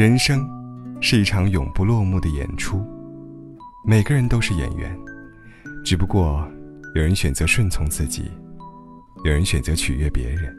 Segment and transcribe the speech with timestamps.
[0.00, 0.48] 人生
[1.02, 2.82] 是一场永不落幕的演出，
[3.84, 4.98] 每个人都是演员，
[5.84, 6.48] 只不过
[6.94, 8.30] 有人选择顺从自己，
[9.24, 10.56] 有人选择取悦别人。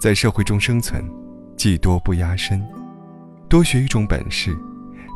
[0.00, 1.04] 在社会中生存，
[1.56, 2.64] 技多不压身，
[3.48, 4.56] 多学一种本事，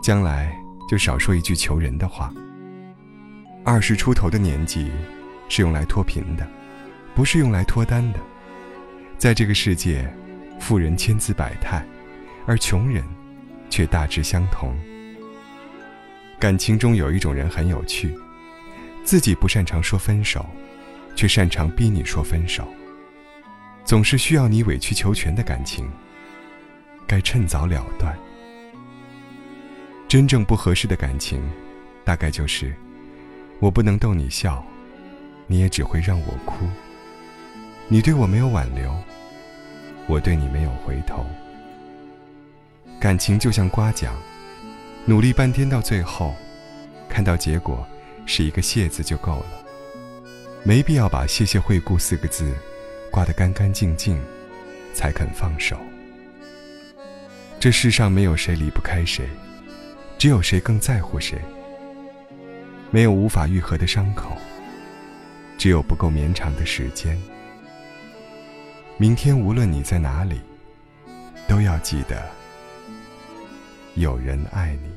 [0.02, 0.52] 将来
[0.90, 2.34] 就少说一句求人的话。
[3.64, 4.90] 二十出头的年纪，
[5.48, 6.44] 是用来脱贫的，
[7.14, 8.18] 不是用来脱单的。
[9.18, 10.12] 在这个世界，
[10.58, 11.86] 富人千姿百态，
[12.46, 13.04] 而穷人
[13.68, 14.76] 却大致相同。
[16.38, 18.14] 感情中有一种人很有趣，
[19.04, 20.44] 自己不擅长说分手，
[21.14, 22.66] 却擅长逼你说分手。
[23.84, 25.90] 总是需要你委曲求全的感情，
[27.06, 28.16] 该趁早了断。
[30.08, 31.42] 真正不合适的感情，
[32.04, 32.74] 大概就是。
[33.58, 34.64] 我不能逗你笑，
[35.46, 36.66] 你也只会让我哭。
[37.88, 38.96] 你对我没有挽留，
[40.06, 41.26] 我对你没有回头。
[43.00, 44.14] 感情就像刮奖，
[45.06, 46.34] 努力半天到最后，
[47.08, 47.86] 看到结果
[48.26, 49.64] 是一个谢字就够了，
[50.62, 52.54] 没必要把“谢谢惠顾”四个字
[53.10, 54.22] 刮得干干净净，
[54.92, 55.78] 才肯放手。
[57.58, 59.26] 这世上没有谁离不开谁，
[60.18, 61.38] 只有谁更在乎谁。
[62.90, 64.36] 没有无法愈合的伤口，
[65.56, 67.18] 只有不够绵长的时间。
[68.98, 70.38] 明天无论你在哪里，
[71.48, 72.30] 都要记得，
[74.00, 74.88] 有人爱你。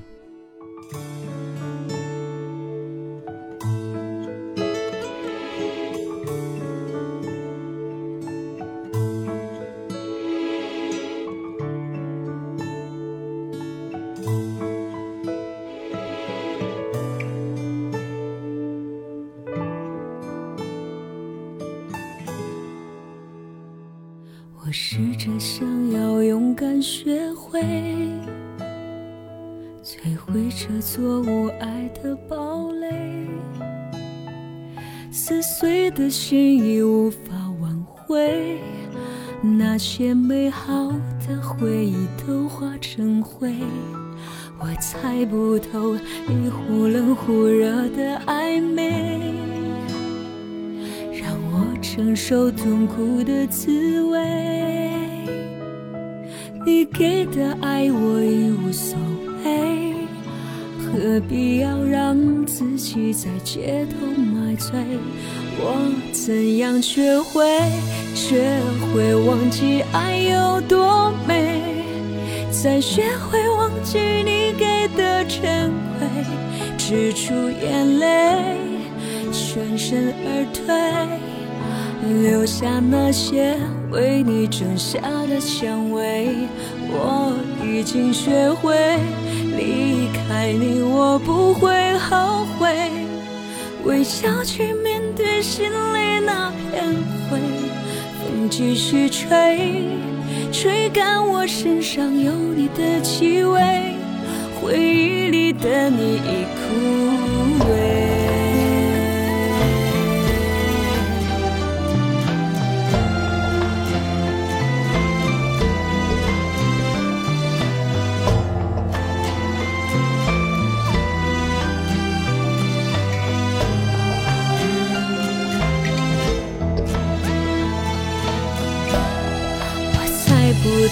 [24.66, 27.62] 我试着想要勇敢学会
[29.94, 33.28] 摧毁这座无爱的堡垒，
[35.12, 37.20] 撕碎的心已无法
[37.62, 38.58] 挽回，
[39.44, 40.92] 那些美好
[41.28, 43.54] 的回忆都化成灰。
[44.60, 45.96] 我猜不透
[46.28, 49.36] 你忽冷忽热的暧昧。
[51.12, 54.20] 让我承受痛苦的滋味，
[56.66, 64.80] 你给的爱我已无所谓，何必要让自己在街头买醉？
[65.60, 67.46] 我怎样学会，
[68.14, 68.60] 学
[68.94, 71.62] 会忘记爱有多美，
[72.52, 76.08] 再学会忘记你给的珍贵，
[76.78, 78.58] 止住眼泪，
[79.32, 81.43] 全身而退。
[82.04, 83.56] 留下那些
[83.90, 85.00] 为你种下
[85.30, 86.28] 的香味，
[86.90, 87.34] 我
[87.66, 88.76] 已经学会
[89.58, 92.90] 离开你，我不会后悔，
[93.86, 96.84] 微笑去面对心里那片
[97.30, 97.40] 灰。
[98.20, 99.90] 风继续吹，
[100.52, 103.62] 吹干我身上有你的气味，
[104.62, 108.23] 回忆里的你已枯萎。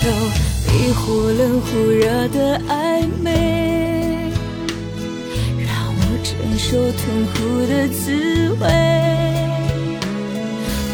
[0.01, 0.13] 不透
[0.65, 4.31] 你忽冷忽热的暧昧，
[5.59, 7.03] 让我承受痛
[7.35, 8.65] 苦的滋味。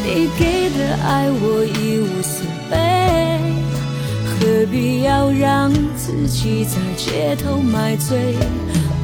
[0.04, 2.76] 你给的爱我已无所谓，
[4.26, 8.36] 何必要让自己在街头买醉？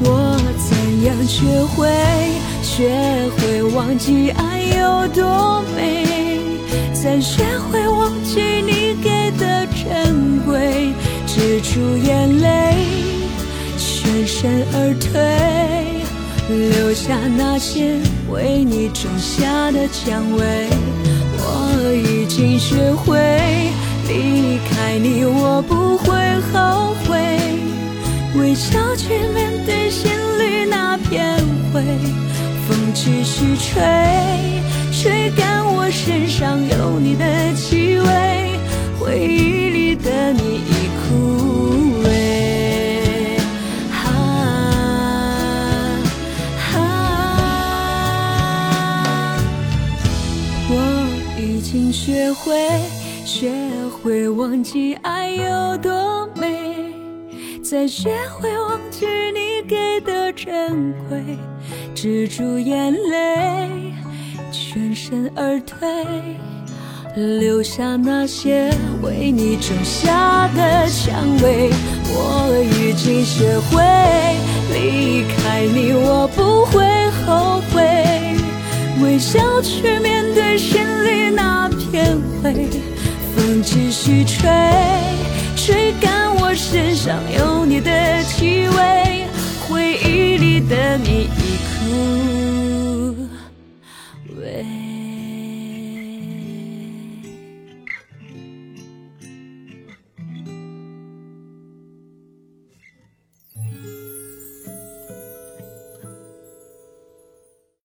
[0.02, 0.36] 我
[0.68, 1.88] 怎样学会，
[2.62, 2.90] 学
[3.38, 6.04] 会忘记爱有多美，
[6.92, 8.83] 再学会忘记你。
[11.64, 12.76] 出眼泪，
[13.78, 15.18] 全身而退，
[16.46, 17.98] 留下那些
[18.30, 20.68] 为你种下的蔷薇。
[21.36, 23.16] 我已经学会
[24.06, 26.14] 离开你，我不会
[26.52, 27.18] 后悔，
[28.38, 31.34] 微笑去面对心里那片
[31.72, 31.82] 灰。
[32.68, 33.82] 风继续吹，
[34.92, 37.24] 吹干我身上有你的
[37.54, 38.04] 气味。
[39.00, 39.53] 回忆
[52.54, 52.80] 会
[53.24, 53.50] 学
[53.90, 56.94] 会忘记爱有多美，
[57.64, 61.36] 再学会忘记你给的珍贵，
[61.96, 63.92] 止住眼泪，
[64.52, 65.88] 全身而退，
[67.16, 68.70] 留下那些
[69.02, 71.70] 为你种下的蔷薇。
[72.06, 73.82] 我已经学会
[74.72, 76.84] 离开你，我不会
[77.26, 77.82] 后悔，
[79.02, 79.93] 微笑去
[83.74, 84.48] 继续吹，
[85.56, 86.13] 吹干